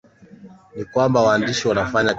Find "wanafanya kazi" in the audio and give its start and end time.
1.67-2.07